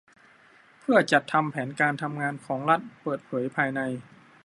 [0.79, 3.81] เพื่อจัดทำแผนการทำงานของรัฐเปิดเผยภายใน